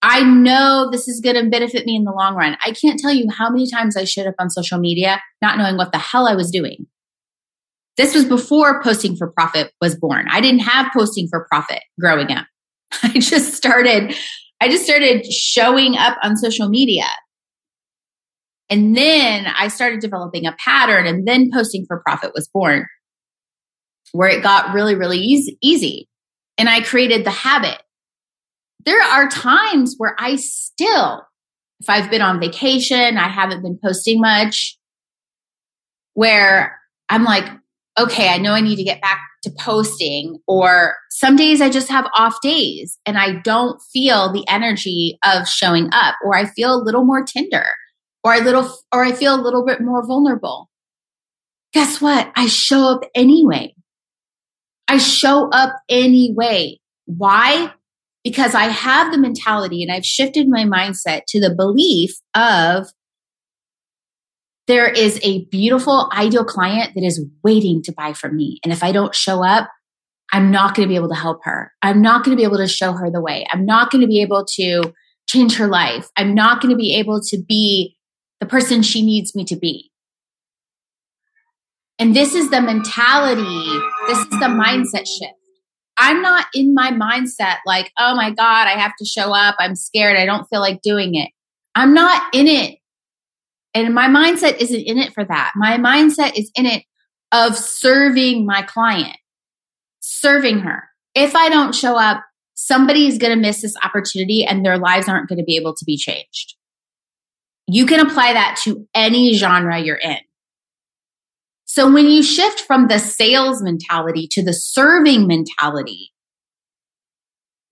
I 0.02 0.24
know 0.24 0.88
this 0.90 1.06
is 1.06 1.20
going 1.20 1.36
to 1.36 1.48
benefit 1.48 1.86
me 1.86 1.94
in 1.94 2.04
the 2.04 2.12
long 2.12 2.34
run. 2.34 2.56
I 2.64 2.72
can't 2.72 2.98
tell 2.98 3.12
you 3.12 3.28
how 3.30 3.48
many 3.48 3.70
times 3.70 3.96
I 3.96 4.04
showed 4.04 4.26
up 4.26 4.34
on 4.38 4.50
social 4.50 4.78
media 4.78 5.22
not 5.40 5.58
knowing 5.58 5.76
what 5.76 5.92
the 5.92 5.98
hell 5.98 6.26
I 6.26 6.34
was 6.34 6.50
doing. 6.50 6.86
This 7.96 8.14
was 8.14 8.24
before 8.24 8.82
posting 8.82 9.16
for 9.16 9.30
profit 9.30 9.72
was 9.80 9.94
born. 9.94 10.26
I 10.30 10.40
didn't 10.40 10.60
have 10.60 10.92
posting 10.92 11.28
for 11.28 11.46
profit 11.48 11.80
growing 12.00 12.32
up. 12.32 12.46
I 13.02 13.18
just 13.18 13.54
started 13.54 14.14
I 14.62 14.68
just 14.68 14.84
started 14.84 15.26
showing 15.26 15.96
up 15.96 16.16
on 16.22 16.36
social 16.36 16.68
media. 16.68 17.06
And 18.70 18.96
then 18.96 19.46
I 19.58 19.66
started 19.66 19.98
developing 19.98 20.46
a 20.46 20.54
pattern, 20.56 21.04
and 21.04 21.26
then 21.26 21.50
posting 21.52 21.84
for 21.84 22.00
profit 22.00 22.30
was 22.32 22.48
born, 22.48 22.86
where 24.12 24.28
it 24.28 24.40
got 24.40 24.72
really, 24.72 24.94
really 24.94 25.18
easy. 25.18 25.58
easy. 25.60 26.08
And 26.58 26.68
I 26.68 26.80
created 26.80 27.24
the 27.24 27.30
habit. 27.30 27.81
There 28.84 29.00
are 29.00 29.28
times 29.28 29.94
where 29.98 30.16
I 30.18 30.36
still, 30.36 31.22
if 31.80 31.88
I've 31.88 32.10
been 32.10 32.22
on 32.22 32.40
vacation, 32.40 33.16
I 33.16 33.28
haven't 33.28 33.62
been 33.62 33.78
posting 33.82 34.20
much, 34.20 34.78
where 36.14 36.78
I'm 37.08 37.24
like, 37.24 37.48
okay, 37.98 38.28
I 38.28 38.38
know 38.38 38.52
I 38.52 38.60
need 38.60 38.76
to 38.76 38.84
get 38.84 39.02
back 39.02 39.20
to 39.42 39.50
posting 39.58 40.38
or 40.46 40.96
some 41.10 41.36
days 41.36 41.60
I 41.60 41.68
just 41.68 41.88
have 41.88 42.06
off 42.14 42.40
days 42.42 42.98
and 43.04 43.18
I 43.18 43.40
don't 43.40 43.80
feel 43.92 44.32
the 44.32 44.46
energy 44.48 45.18
of 45.24 45.48
showing 45.48 45.88
up 45.92 46.14
or 46.24 46.36
I 46.36 46.46
feel 46.46 46.74
a 46.74 46.82
little 46.82 47.04
more 47.04 47.24
tender 47.24 47.66
or 48.22 48.32
I 48.32 48.38
little 48.38 48.72
or 48.92 49.04
I 49.04 49.12
feel 49.12 49.34
a 49.34 49.42
little 49.42 49.64
bit 49.66 49.80
more 49.80 50.06
vulnerable. 50.06 50.70
Guess 51.72 52.00
what? 52.00 52.30
I 52.36 52.46
show 52.46 52.84
up 52.84 53.00
anyway. 53.14 53.74
I 54.88 54.98
show 54.98 55.48
up 55.50 55.74
anyway. 55.88 56.78
Why? 57.06 57.72
Because 58.24 58.54
I 58.54 58.64
have 58.64 59.10
the 59.10 59.18
mentality 59.18 59.82
and 59.82 59.90
I've 59.90 60.06
shifted 60.06 60.48
my 60.48 60.64
mindset 60.64 61.22
to 61.28 61.40
the 61.40 61.54
belief 61.54 62.12
of 62.34 62.88
there 64.68 64.88
is 64.88 65.18
a 65.22 65.44
beautiful 65.46 66.08
ideal 66.12 66.44
client 66.44 66.94
that 66.94 67.04
is 67.04 67.24
waiting 67.42 67.82
to 67.82 67.92
buy 67.92 68.12
from 68.12 68.36
me. 68.36 68.60
And 68.62 68.72
if 68.72 68.84
I 68.84 68.92
don't 68.92 69.14
show 69.14 69.44
up, 69.44 69.68
I'm 70.32 70.50
not 70.50 70.74
going 70.74 70.86
to 70.86 70.90
be 70.90 70.96
able 70.96 71.08
to 71.08 71.14
help 71.14 71.40
her. 71.44 71.72
I'm 71.82 72.00
not 72.00 72.24
going 72.24 72.36
to 72.36 72.40
be 72.40 72.44
able 72.44 72.58
to 72.58 72.68
show 72.68 72.92
her 72.92 73.10
the 73.10 73.20
way. 73.20 73.44
I'm 73.50 73.66
not 73.66 73.90
going 73.90 74.00
to 74.00 74.06
be 74.06 74.22
able 74.22 74.46
to 74.54 74.94
change 75.28 75.56
her 75.56 75.66
life. 75.66 76.08
I'm 76.16 76.34
not 76.34 76.62
going 76.62 76.70
to 76.70 76.76
be 76.76 76.94
able 76.96 77.20
to 77.20 77.38
be 77.38 77.96
the 78.40 78.46
person 78.46 78.82
she 78.82 79.02
needs 79.02 79.34
me 79.34 79.44
to 79.44 79.56
be. 79.56 79.90
And 81.98 82.16
this 82.16 82.34
is 82.34 82.50
the 82.50 82.60
mentality, 82.60 83.64
this 84.08 84.18
is 84.18 84.30
the 84.30 84.48
mindset 84.48 85.06
shift. 85.06 85.34
I'm 86.02 86.20
not 86.20 86.46
in 86.54 86.74
my 86.74 86.90
mindset 86.90 87.58
like, 87.64 87.92
oh 87.98 88.14
my 88.16 88.30
God, 88.30 88.66
I 88.66 88.72
have 88.72 88.92
to 88.98 89.04
show 89.04 89.32
up. 89.32 89.54
I'm 89.58 89.76
scared. 89.76 90.16
I 90.16 90.26
don't 90.26 90.46
feel 90.48 90.60
like 90.60 90.82
doing 90.82 91.14
it. 91.14 91.30
I'm 91.74 91.94
not 91.94 92.34
in 92.34 92.48
it 92.48 92.78
and 93.74 93.94
my 93.94 94.08
mindset 94.08 94.58
isn't 94.58 94.80
in 94.80 94.98
it 94.98 95.14
for 95.14 95.24
that. 95.24 95.52
My 95.56 95.78
mindset 95.78 96.38
is 96.38 96.50
in 96.54 96.66
it 96.66 96.84
of 97.32 97.56
serving 97.56 98.44
my 98.44 98.62
client, 98.62 99.16
serving 100.00 100.60
her. 100.60 100.88
If 101.14 101.34
I 101.34 101.48
don't 101.48 101.74
show 101.74 101.96
up, 101.96 102.22
somebody's 102.54 103.18
going 103.18 103.34
to 103.34 103.40
miss 103.40 103.62
this 103.62 103.74
opportunity 103.82 104.44
and 104.44 104.64
their 104.64 104.78
lives 104.78 105.08
aren't 105.08 105.28
going 105.28 105.38
to 105.38 105.44
be 105.44 105.56
able 105.56 105.74
to 105.74 105.84
be 105.84 105.96
changed. 105.96 106.56
You 107.66 107.86
can 107.86 108.00
apply 108.00 108.34
that 108.34 108.60
to 108.64 108.86
any 108.94 109.32
genre 109.34 109.80
you're 109.80 109.96
in. 109.96 110.18
So 111.74 111.90
when 111.90 112.06
you 112.08 112.22
shift 112.22 112.60
from 112.60 112.88
the 112.88 112.98
sales 112.98 113.62
mentality 113.62 114.28
to 114.32 114.44
the 114.44 114.52
serving 114.52 115.26
mentality, 115.26 116.12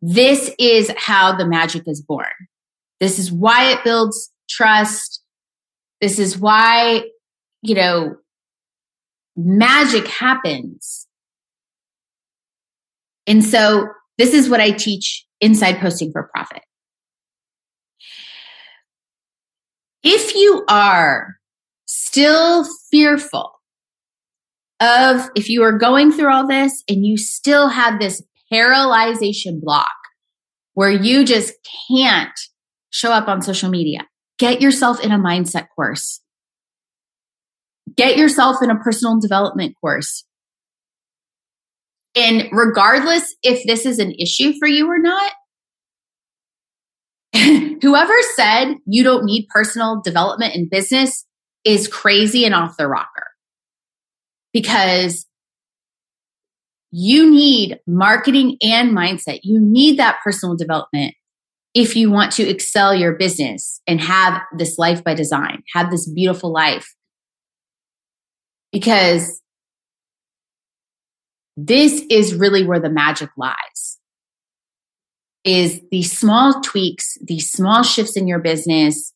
this 0.00 0.50
is 0.58 0.90
how 0.96 1.36
the 1.36 1.46
magic 1.46 1.82
is 1.84 2.00
born. 2.00 2.32
This 2.98 3.18
is 3.18 3.30
why 3.30 3.72
it 3.72 3.84
builds 3.84 4.32
trust. 4.48 5.22
This 6.00 6.18
is 6.18 6.38
why, 6.38 7.10
you 7.60 7.74
know, 7.74 8.16
magic 9.36 10.06
happens. 10.08 11.06
And 13.26 13.44
so 13.44 13.86
this 14.16 14.32
is 14.32 14.48
what 14.48 14.60
I 14.60 14.70
teach 14.70 15.26
inside 15.42 15.78
posting 15.78 16.10
for 16.10 16.30
profit. 16.34 16.62
If 20.02 20.34
you 20.34 20.64
are 20.70 21.36
still 21.84 22.66
fearful 22.90 23.59
of 24.80 25.28
if 25.34 25.48
you 25.48 25.62
are 25.62 25.76
going 25.76 26.10
through 26.10 26.32
all 26.32 26.46
this 26.46 26.82
and 26.88 27.04
you 27.04 27.16
still 27.16 27.68
have 27.68 28.00
this 28.00 28.22
paralyzation 28.52 29.60
block 29.60 29.88
where 30.74 30.90
you 30.90 31.24
just 31.24 31.52
can't 31.88 32.38
show 32.90 33.12
up 33.12 33.28
on 33.28 33.42
social 33.42 33.70
media, 33.70 34.06
get 34.38 34.60
yourself 34.60 35.00
in 35.04 35.12
a 35.12 35.18
mindset 35.18 35.66
course. 35.76 36.20
Get 37.96 38.16
yourself 38.16 38.62
in 38.62 38.70
a 38.70 38.78
personal 38.78 39.20
development 39.20 39.74
course. 39.80 40.24
And 42.14 42.48
regardless 42.50 43.34
if 43.42 43.66
this 43.66 43.86
is 43.86 43.98
an 43.98 44.12
issue 44.12 44.52
for 44.58 44.66
you 44.66 44.88
or 44.88 44.98
not, 44.98 45.32
whoever 47.82 48.14
said 48.34 48.76
you 48.86 49.02
don't 49.04 49.24
need 49.24 49.46
personal 49.48 50.00
development 50.02 50.54
in 50.54 50.68
business 50.68 51.26
is 51.64 51.86
crazy 51.86 52.44
and 52.44 52.54
off 52.54 52.76
the 52.76 52.88
rocker. 52.88 53.19
Because 54.52 55.26
you 56.90 57.30
need 57.30 57.78
marketing 57.86 58.56
and 58.62 58.96
mindset. 58.96 59.40
You 59.42 59.60
need 59.60 59.98
that 59.98 60.18
personal 60.24 60.56
development 60.56 61.14
if 61.74 61.94
you 61.94 62.10
want 62.10 62.32
to 62.32 62.48
excel 62.48 62.94
your 62.94 63.12
business 63.12 63.80
and 63.86 64.00
have 64.00 64.42
this 64.56 64.78
life 64.78 65.04
by 65.04 65.14
design, 65.14 65.62
have 65.74 65.90
this 65.90 66.08
beautiful 66.08 66.52
life. 66.52 66.94
Because 68.72 69.40
this 71.56 72.02
is 72.10 72.34
really 72.34 72.66
where 72.66 72.80
the 72.80 72.90
magic 72.90 73.30
lies. 73.36 73.98
Is 75.42 75.80
these 75.90 76.16
small 76.16 76.60
tweaks, 76.60 77.16
these 77.22 77.50
small 77.50 77.82
shifts 77.82 78.16
in 78.16 78.28
your 78.28 78.40
business, 78.40 79.14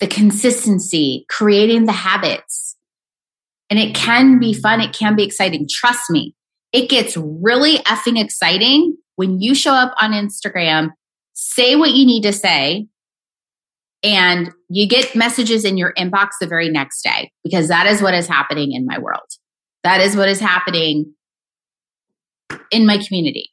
the 0.00 0.06
consistency, 0.06 1.24
creating 1.28 1.84
the 1.84 1.92
habits. 1.92 2.76
And 3.70 3.78
it 3.78 3.94
can 3.94 4.38
be 4.38 4.52
fun, 4.52 4.80
it 4.80 4.92
can 4.92 5.14
be 5.14 5.22
exciting. 5.22 5.66
Trust 5.70 6.10
me, 6.10 6.34
it 6.72 6.90
gets 6.90 7.16
really 7.16 7.78
effing 7.78 8.20
exciting 8.20 8.96
when 9.16 9.40
you 9.40 9.54
show 9.54 9.72
up 9.72 9.94
on 10.00 10.12
Instagram 10.12 10.90
say 11.40 11.74
what 11.74 11.92
you 11.92 12.04
need 12.04 12.22
to 12.22 12.32
say, 12.32 12.86
and 14.02 14.50
you 14.68 14.86
get 14.86 15.14
messages 15.14 15.64
in 15.64 15.76
your 15.76 15.92
inbox 15.94 16.30
the 16.40 16.46
very 16.46 16.68
next 16.68 17.02
day 17.02 17.32
because 17.44 17.68
that 17.68 17.86
is 17.86 18.02
what 18.02 18.14
is 18.14 18.26
happening 18.26 18.72
in 18.72 18.86
my 18.86 18.98
world. 18.98 19.28
That 19.84 20.00
is 20.00 20.16
what 20.16 20.28
is 20.28 20.40
happening 20.40 21.14
in 22.70 22.86
my 22.86 22.98
community. 22.98 23.50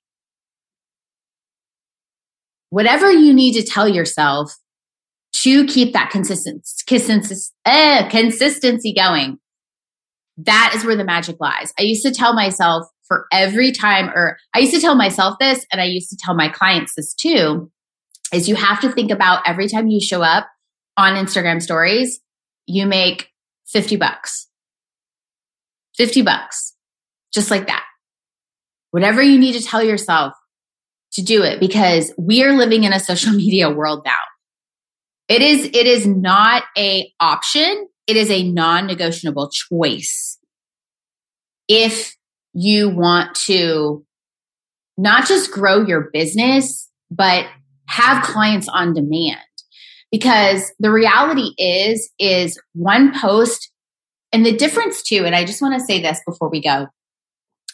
Whatever 2.69 3.11
you 3.11 3.33
need 3.33 3.53
to 3.53 3.63
tell 3.63 3.87
yourself 3.87 4.53
to 5.33 5.65
keep 5.65 5.93
that 5.93 6.09
consistency, 6.09 6.83
consistency, 6.85 7.53
uh, 7.65 8.09
consistency 8.09 8.93
going, 8.93 9.39
that 10.37 10.73
is 10.75 10.85
where 10.85 10.95
the 10.95 11.03
magic 11.03 11.37
lies. 11.39 11.73
I 11.79 11.83
used 11.83 12.03
to 12.03 12.11
tell 12.11 12.33
myself 12.33 12.87
for 13.07 13.25
every 13.31 13.71
time, 13.71 14.09
or 14.09 14.37
I 14.53 14.59
used 14.59 14.73
to 14.73 14.81
tell 14.81 14.95
myself 14.95 15.37
this, 15.39 15.65
and 15.71 15.81
I 15.81 15.85
used 15.85 16.09
to 16.09 16.17
tell 16.17 16.35
my 16.35 16.49
clients 16.49 16.93
this 16.95 17.13
too 17.13 17.71
is 18.33 18.49
you 18.49 18.55
have 18.55 18.81
to 18.81 18.91
think 18.91 19.11
about 19.11 19.47
every 19.47 19.67
time 19.67 19.87
you 19.87 20.01
show 20.01 20.21
up 20.21 20.47
on 20.97 21.13
Instagram 21.13 21.61
stories, 21.61 22.19
you 22.65 22.85
make 22.85 23.29
50 23.67 23.95
bucks. 23.95 24.47
50 25.97 26.23
bucks. 26.23 26.73
Just 27.33 27.51
like 27.51 27.67
that. 27.67 27.85
Whatever 28.91 29.21
you 29.21 29.37
need 29.37 29.53
to 29.53 29.65
tell 29.65 29.83
yourself 29.83 30.33
to 31.13 31.21
do 31.21 31.43
it 31.43 31.59
because 31.59 32.13
we 32.17 32.43
are 32.43 32.53
living 32.53 32.83
in 32.83 32.93
a 32.93 32.99
social 32.99 33.31
media 33.35 33.69
world 33.69 34.03
now. 34.05 34.15
It 35.27 35.41
is, 35.41 35.65
it 35.65 35.85
is 35.85 36.07
not 36.07 36.63
a 36.77 37.11
option. 37.19 37.87
It 38.07 38.15
is 38.15 38.31
a 38.31 38.49
non-negotiable 38.49 39.51
choice. 39.51 40.39
If 41.67 42.15
you 42.53 42.89
want 42.89 43.35
to 43.45 44.05
not 44.97 45.27
just 45.27 45.51
grow 45.51 45.85
your 45.85 46.09
business, 46.13 46.89
but 47.11 47.45
have 47.87 48.23
clients 48.23 48.67
on 48.67 48.93
demand 48.93 49.39
because 50.11 50.71
the 50.79 50.91
reality 50.91 51.53
is 51.57 52.09
is 52.19 52.59
one 52.73 53.13
post 53.17 53.71
and 54.33 54.45
the 54.45 54.57
difference 54.57 55.01
too 55.01 55.23
and 55.25 55.33
i 55.33 55.45
just 55.45 55.61
want 55.61 55.73
to 55.73 55.85
say 55.85 56.01
this 56.01 56.19
before 56.25 56.49
we 56.49 56.61
go 56.61 56.87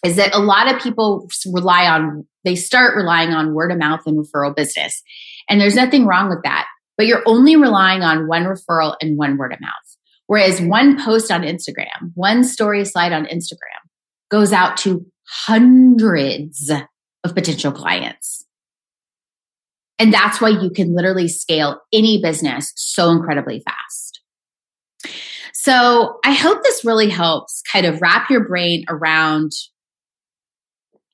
is 0.04 0.18
that 0.18 0.36
a 0.36 0.40
lot 0.40 0.72
of 0.72 0.82
people 0.82 1.28
rely 1.52 1.88
on, 1.88 2.28
they 2.44 2.56
start 2.56 2.96
relying 2.96 3.30
on 3.30 3.54
word 3.54 3.72
of 3.72 3.78
mouth 3.78 4.02
and 4.06 4.18
referral 4.18 4.56
business. 4.56 5.02
And 5.50 5.60
there's 5.60 5.76
nothing 5.76 6.06
wrong 6.06 6.30
with 6.30 6.44
that, 6.44 6.68
but 6.98 7.08
you're 7.08 7.24
only 7.26 7.56
relying 7.56 8.02
on 8.02 8.28
one 8.28 8.44
referral 8.44 8.96
and 9.02 9.18
one 9.18 9.38
word 9.38 9.54
of 9.54 9.62
mouth. 9.62 9.72
Whereas 10.34 10.60
one 10.60 11.00
post 11.00 11.32
on 11.32 11.44
Instagram, 11.44 12.12
one 12.16 12.44
story 12.44 12.84
slide 12.86 13.14
on 13.14 13.26
Instagram 13.26 13.84
goes 14.32 14.52
out 14.52 14.78
to 14.78 15.06
hundreds 15.28 16.72
of 17.24 17.36
potential 17.36 17.72
clients. 17.72 18.44
And 20.00 20.12
that's 20.12 20.42
why 20.42 20.50
you 20.50 20.72
can 20.72 20.96
literally 20.96 21.28
scale 21.28 21.82
any 21.94 22.20
business 22.20 22.74
so 22.76 23.12
incredibly 23.12 23.64
fast. 23.64 24.22
So 25.54 26.18
I 26.26 26.32
hope 26.32 26.64
this 26.64 26.84
really 26.84 27.10
helps 27.10 27.62
kind 27.72 27.86
of 27.86 28.02
wrap 28.02 28.32
your 28.32 28.48
brain 28.48 28.86
around 28.90 29.52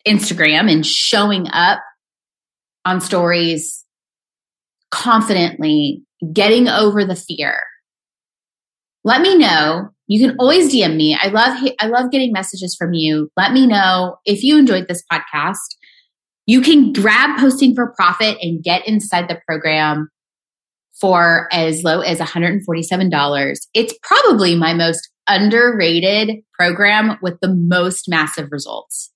Instagram 0.08 0.72
and 0.72 0.86
showing 0.86 1.50
up 1.52 1.82
on 2.86 3.02
stories 3.02 3.84
confidently, 4.92 6.06
getting 6.32 6.70
over 6.70 7.04
the 7.04 7.18
fear. 7.18 7.60
Let 9.04 9.22
me 9.22 9.38
know. 9.38 9.90
You 10.08 10.28
can 10.28 10.38
always 10.40 10.74
DM 10.74 10.96
me. 10.96 11.18
I 11.20 11.28
love 11.28 11.58
I 11.80 11.88
love 11.88 12.12
getting 12.12 12.32
messages 12.32 12.76
from 12.76 12.94
you. 12.94 13.30
Let 13.38 13.54
me 13.54 13.68
know 13.68 14.18
if 14.26 14.44
you 14.44 14.58
enjoyed 14.58 14.88
this 14.88 15.04
podcast. 15.12 15.58
You 16.46 16.62
can 16.62 16.94
grab 16.94 17.40
posting 17.40 17.76
for 17.76 17.94
profit 17.96 18.38
and 18.42 18.64
get 18.64 18.88
inside 18.88 19.28
the 19.30 19.40
program 19.48 20.10
for 21.00 21.48
as 21.52 21.84
low 21.84 22.02
as 22.02 22.18
$147. 22.20 23.58
It's 23.74 23.94
probably 24.02 24.56
my 24.56 24.74
most 24.74 25.10
underrated 25.28 26.38
program 26.54 27.18
with 27.22 27.40
the 27.42 27.54
most 27.54 28.10
massive 28.10 28.50
results. 28.52 29.12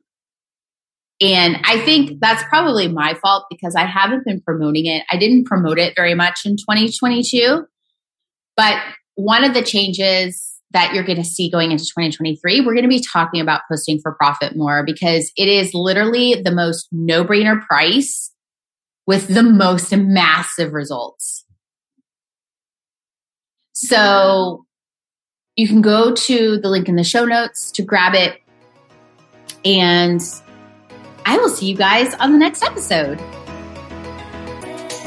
And 1.20 1.58
I 1.64 1.80
think 1.80 2.20
that's 2.20 2.44
probably 2.44 2.88
my 2.88 3.16
fault 3.16 3.46
because 3.50 3.76
I 3.76 3.86
haven't 3.86 4.26
been 4.26 4.42
promoting 4.42 4.86
it. 4.86 5.04
I 5.12 5.18
didn't 5.18 5.46
promote 5.46 5.80
it 5.80 5.94
very 5.96 6.14
much 6.14 6.42
in 6.46 6.58
2022. 6.58 7.66
But 8.56 8.78
one 9.16 9.44
of 9.44 9.54
the 9.54 9.62
changes 9.62 10.54
that 10.72 10.94
you're 10.94 11.04
going 11.04 11.22
to 11.22 11.24
see 11.24 11.50
going 11.50 11.72
into 11.72 11.84
2023, 11.86 12.62
we're 12.62 12.74
going 12.74 12.84
to 12.84 12.90
be 12.90 13.00
talking 13.00 13.40
about 13.40 13.62
posting 13.70 14.00
for 14.00 14.14
profit 14.14 14.56
more 14.56 14.84
because 14.84 15.32
it 15.38 15.48
is 15.48 15.74
literally 15.74 16.42
the 16.44 16.52
most 16.52 16.88
no 16.92 17.24
brainer 17.24 17.62
price 17.62 18.32
with 19.06 19.28
the 19.28 19.44
most 19.44 19.96
massive 19.96 20.74
results. 20.74 21.46
So 23.74 24.66
you 25.56 25.68
can 25.68 25.82
go 25.82 26.14
to 26.14 26.60
the 26.60 26.70
link 26.70 26.90
in 26.90 26.96
the 26.96 27.04
show 27.04 27.26
notes 27.26 27.72
to 27.74 27.84
grab 27.84 28.16
it. 28.16 28.40
And 29.66 30.22
I 31.26 31.38
will 31.38 31.50
see 31.50 31.68
you 31.68 31.76
guys 31.76 32.14
on 32.16 32.32
the 32.32 32.40
next 32.40 32.64
episode. 32.64 33.20